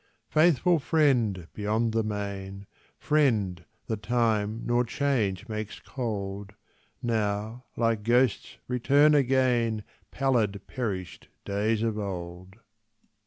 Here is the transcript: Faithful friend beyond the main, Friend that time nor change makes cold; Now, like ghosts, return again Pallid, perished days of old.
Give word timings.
Faithful 0.31 0.79
friend 0.79 1.47
beyond 1.53 1.91
the 1.93 2.01
main, 2.01 2.65
Friend 2.97 3.63
that 3.85 4.01
time 4.01 4.63
nor 4.65 4.83
change 4.83 5.47
makes 5.47 5.79
cold; 5.79 6.53
Now, 7.03 7.65
like 7.77 8.01
ghosts, 8.01 8.57
return 8.67 9.13
again 9.13 9.83
Pallid, 10.09 10.65
perished 10.65 11.27
days 11.45 11.83
of 11.83 11.99
old. 11.99 12.55